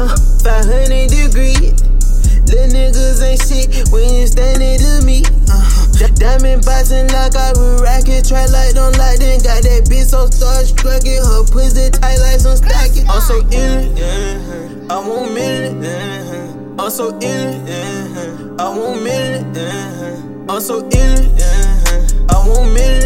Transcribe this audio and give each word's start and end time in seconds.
Uh, 0.00 0.16
500 0.42 1.08
degrees. 1.08 1.70
Little 2.50 2.66
niggas 2.74 3.22
ain't 3.22 3.40
shit 3.40 3.88
when 3.92 4.12
you 4.12 4.26
standing 4.26 4.78
to 4.78 5.06
me. 5.06 5.22
Uh, 5.46 6.08
diamond 6.18 6.64
boxing 6.64 7.06
like 7.08 7.36
I 7.36 7.52
would 7.54 7.80
racket. 7.80 8.26
Try 8.26 8.46
like 8.46 8.74
don't 8.74 8.96
like 8.98 9.18
then 9.18 9.38
got 9.40 9.62
that 9.62 9.86
bitch 9.86 10.10
so 10.10 10.26
starstruck. 10.26 11.06
It 11.06 11.22
her 11.22 11.44
pussy 11.46 11.90
tight 11.90 12.18
like 12.18 12.40
some 12.40 12.56
stacking. 12.56 13.08
I'm 13.08 13.20
so 13.20 13.38
ill, 13.38 13.82
yeah. 13.96 14.90
I 14.90 14.98
want 14.98 15.32
million. 15.32 15.82
Yeah. 15.82 16.82
I'm 16.82 16.90
so 16.90 17.08
ill, 17.14 17.68
yeah. 17.68 18.56
I 18.58 18.74
million. 18.74 19.54
Yeah. 19.54 20.52
I'm 20.52 20.60
so 20.60 20.80
ill, 20.80 21.22
yeah. 21.38 22.06
I 22.30 22.48
want 22.48 22.72
million. 22.72 23.03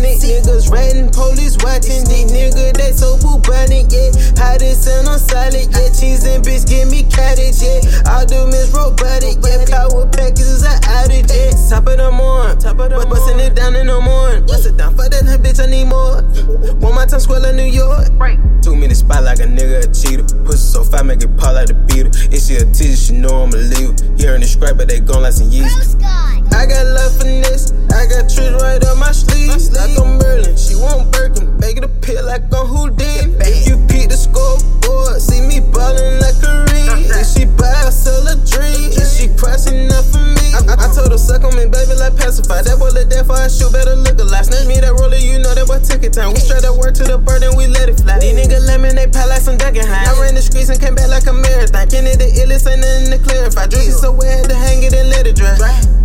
Me. 0.00 0.16
Niggas 0.16 0.70
ratting, 0.70 1.10
police 1.10 1.56
watching. 1.62 2.04
These 2.08 2.32
niggas, 2.32 2.74
they 2.74 2.92
so 2.92 3.16
bubonic, 3.20 3.92
yeah. 3.92 4.10
Hottest 4.40 4.88
and 4.88 5.08
on 5.08 5.18
solid, 5.18 5.68
yeah. 5.70 5.92
Cheese 5.92 6.24
and 6.26 6.44
bitch, 6.44 6.66
give 6.68 6.90
me 6.90 7.04
cottage, 7.04 7.60
yeah. 7.62 8.10
All 8.10 8.24
do 8.24 8.48
is 8.50 8.72
robotic, 8.72 9.38
yeah. 9.44 9.64
Power 9.68 10.08
packages 10.08 10.64
are 10.64 10.80
out 10.88 11.12
of 11.12 11.24
yeah. 11.28 11.52
Top 11.68 11.86
of 11.86 11.96
the 11.96 12.10
morning, 12.10 12.58
top 12.58 12.78
of 12.80 12.90
the 12.90 13.06
bustin' 13.08 13.40
it 13.40 13.54
down 13.54 13.76
in 13.76 13.86
the 13.86 14.00
morning. 14.00 14.46
Bust 14.46 14.66
it 14.66 14.76
down 14.76 14.96
for 14.96 15.08
that 15.08 15.22
bitch, 15.40 15.62
I 15.62 15.70
need 15.70 15.84
more. 15.84 16.22
One 16.80 16.94
more 16.94 17.06
time, 17.06 17.20
Square, 17.20 17.46
in 17.50 17.56
New 17.56 17.70
York. 17.70 18.08
Right. 18.14 18.38
Two 18.62 18.76
minutes 18.76 19.00
spot 19.00 19.22
like 19.24 19.38
a 19.38 19.44
nigga 19.44 19.86
a 19.86 19.94
cheater. 19.94 20.24
Pussy 20.44 20.58
so 20.58 20.84
fat, 20.84 21.06
make 21.06 21.22
it 21.22 21.34
pop 21.36 21.54
like 21.54 21.68
the 21.68 21.74
beater. 21.74 22.10
If 22.34 22.42
she 22.42 22.56
a 22.56 22.64
teacher, 22.72 22.96
she 22.96 23.12
know 23.14 23.44
I'm 23.44 23.52
a 23.52 23.56
leaver. 23.56 23.94
Hearing 24.16 24.40
the 24.40 24.48
scrap, 24.48 24.76
but 24.76 24.88
they 24.88 25.00
gon' 25.00 25.22
like 25.22 25.32
some 25.32 25.48
yeast. 25.48 25.96
Crossing 39.60 39.92
up 39.92 40.04
for 40.08 40.18
me. 40.18 40.46
I, 40.56 40.60
I, 40.72 40.74
I 40.80 40.94
told 40.94 41.12
her 41.12 41.18
suck 41.18 41.44
on 41.44 41.54
me, 41.56 41.68
baby, 41.68 41.94
like 42.00 42.16
pacify. 42.16 42.62
That 42.62 42.78
boy 42.78 42.90
let 42.96 43.10
that 43.10 43.26
fire 43.26 43.48
shoot, 43.48 43.72
better 43.72 43.96
look 43.96 44.18
alive. 44.18 44.46
Snatch 44.46 44.66
me 44.66 44.80
that 44.80 44.92
roller, 44.96 45.20
you 45.20 45.38
know 45.38 45.54
that 45.54 45.66
boy 45.66 45.80
took 45.84 46.02
it 46.02 46.12
time. 46.12 46.32
We 46.32 46.40
straight 46.40 46.62
that 46.62 46.72
work 46.72 46.94
to 46.96 47.04
the 47.04 47.18
bird 47.18 47.42
and 47.42 47.56
we 47.56 47.66
let 47.66 47.88
it 47.88 48.00
fly. 48.00 48.18
These 48.18 48.34
niggas 48.36 48.66
lemon, 48.66 48.96
they 48.96 49.06
pal 49.06 49.28
like 49.28 49.42
some 49.42 49.58
high 49.60 49.70
I 49.70 50.12
ran 50.20 50.34
the 50.34 50.42
streets 50.42 50.68
and 50.68 50.80
came 50.80 50.94
back 50.94 51.08
like 51.08 51.26
a 51.26 51.32
marathon. 51.32 51.88
Kenny 51.88 52.16
the 52.16 52.28
illest, 52.40 52.66
ain't 52.66 52.80
nothing 52.80 53.12
to 53.12 53.18
clarify. 53.20 53.66
Drink 53.66 53.92
it 53.92 53.98
so 53.98 54.12
wet, 54.12 54.48
had 54.48 54.48
to 54.50 54.56
hang 54.56 54.82
it 54.82 54.94
and 54.94 55.08
let 55.10 55.26
it 55.26 55.36
dry. 55.36 55.99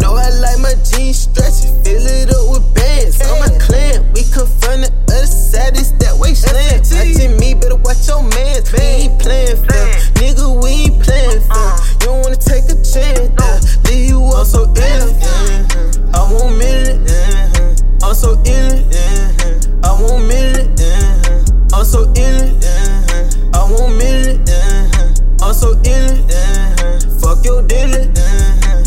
Ill, 22.25 22.57
yeah. 22.61 23.29
I 23.53 23.61
want 23.71 23.97
million, 23.97 24.43
yeah. 24.47 25.45
I'm 25.45 25.53
so 25.53 25.71
ill, 25.71 26.11
yeah. 26.29 26.99
Fuck 27.21 27.45
your 27.45 27.61
dealer, 27.67 28.09
yeah. 28.15 28.83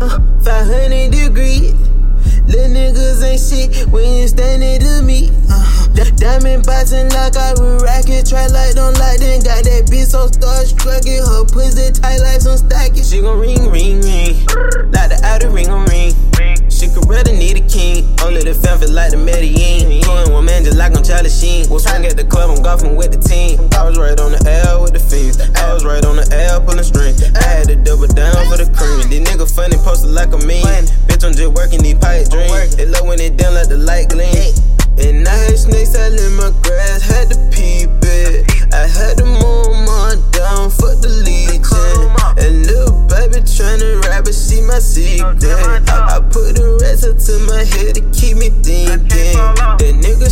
Uh, 0.00 0.18
500 0.42 1.10
degrees. 1.10 1.74
Little 2.50 2.70
niggas 2.74 3.22
ain't 3.22 3.40
shit 3.40 3.86
when 3.92 4.16
you 4.16 4.26
standing 4.26 4.80
to 4.80 5.02
me. 5.02 5.30
Uh, 5.48 5.86
di- 5.94 6.10
diamond 6.16 6.66
boxing 6.66 7.08
like 7.10 7.36
I 7.36 7.54
would 7.54 7.82
racket. 7.82 8.26
Try 8.26 8.46
like 8.48 8.74
don't 8.74 8.98
like 8.98 9.20
then 9.20 9.40
got 9.42 9.62
that 9.64 9.86
bitch 9.86 10.10
so 10.10 10.26
starstruck. 10.26 11.06
It 11.06 11.22
her 11.22 11.44
pussy 11.46 11.92
tight 11.92 12.18
like 12.18 12.40
some 12.40 12.58
stacking. 12.58 13.04
She 13.04 13.20
gon' 13.20 13.38
ring, 13.38 13.70
ring, 13.70 14.00
ring. 14.02 14.34
Like 14.90 15.10
the 15.14 15.20
outer 15.22 15.50
ring 15.50 15.70
ring. 15.70 15.89
King. 17.70 18.02
Only 18.26 18.42
the 18.42 18.54
fam 18.54 18.82
feel 18.82 18.90
like 18.90 19.14
the 19.14 19.16
Medellin. 19.16 20.02
Going 20.02 20.32
one 20.34 20.44
man 20.44 20.66
just 20.66 20.76
like 20.76 20.96
I'm 20.96 21.02
Charlie 21.02 21.30
Sheen. 21.30 21.70
Was 21.70 21.86
swing 21.86 22.04
at 22.04 22.18
the 22.18 22.26
club, 22.26 22.50
I'm 22.50 22.62
golfing 22.62 22.96
with 22.98 23.14
the 23.14 23.22
team. 23.22 23.62
I 23.78 23.86
was 23.86 23.96
right 23.96 24.18
on 24.18 24.34
the 24.34 24.42
L 24.66 24.82
with 24.82 24.92
the 24.92 25.00
fiends. 25.00 25.38
I 25.38 25.72
was 25.72 25.86
right 25.86 26.04
on 26.04 26.18
the 26.18 26.26
L 26.50 26.60
pulling 26.60 26.84
string. 26.84 27.14
I 27.38 27.42
had 27.42 27.70
to 27.70 27.76
double 27.78 28.10
down 28.10 28.34
for 28.50 28.58
the 28.58 28.66
cream. 28.74 29.06
These 29.08 29.22
nigga 29.22 29.46
funny, 29.46 29.78
posted 29.78 30.10
like 30.10 30.34
a 30.34 30.40
meme. 30.42 30.90
Bitch, 31.06 31.22
I'm 31.22 31.32
just 31.32 31.54
working 31.54 31.80
these 31.80 31.98
pipe 31.98 32.28
dreams. 32.28 32.74
It 32.76 32.90
low 32.90 33.06
when 33.06 33.22
it 33.22 33.38
down 33.38 33.54
like 33.54 33.70
the 33.70 33.78
light 33.78 34.10
gleam. 34.10 34.50
And 34.98 35.24
I 35.26 35.36
had 35.48 35.56
snakes 35.56 35.94
all 35.94 36.12
in 36.12 36.32
my 36.36 36.50
grass, 36.60 37.00
had 37.06 37.30
to 37.30 37.38
peep 37.54 37.88
it. 38.02 38.44
I 38.74 38.84
had 38.86 39.16
to 39.18 39.24
move 39.24 39.72
my 39.86 40.18
down, 40.34 40.68
fuck 40.70 41.00
the 41.00 41.08
legion. 41.24 42.10
And 42.36 42.66
little 42.66 42.92
baby 43.08 43.40
tryna 43.46 44.02
rap, 44.04 44.24
but 44.24 44.34
she 44.34 44.60
my 44.60 44.78
secret. 44.78 45.89
To 47.14 47.38
my 47.46 47.64
head 47.64 47.94
to 47.94 48.02
keep 48.12 48.36
me 48.36 48.50
thinking. 48.62 49.34
That 49.80 49.94
nigga 49.98 50.30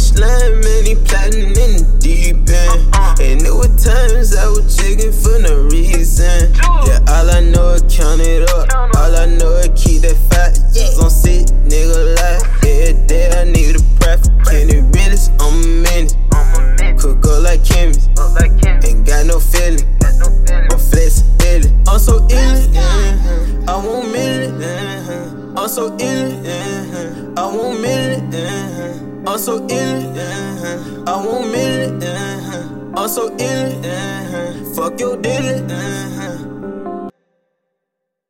so 25.78 25.96
ill. 26.00 26.44
Yeah. 26.44 27.34
I 27.36 27.46
want 27.54 27.80
million. 27.80 28.32
Yeah. 28.32 29.30
I'm 29.30 29.38
so 29.38 29.54
ill. 29.70 30.16
Yeah. 30.16 31.04
I 31.06 31.24
want 31.24 31.52
million. 31.52 32.00
Yeah. 32.00 32.96
I'm 32.96 33.08
so 33.08 33.30
ill. 33.38 33.84
Yeah. 33.84 34.74
Fuck 34.74 34.98
your 34.98 35.16
dealer. 35.22 35.64
Yeah. 35.68 36.57